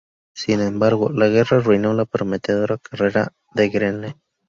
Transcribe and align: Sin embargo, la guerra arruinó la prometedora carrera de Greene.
Sin 0.35 0.61
embargo, 0.61 1.11
la 1.11 1.27
guerra 1.27 1.57
arruinó 1.57 1.93
la 1.93 2.05
prometedora 2.05 2.79
carrera 2.79 3.33
de 3.53 3.69
Greene. 3.69 4.15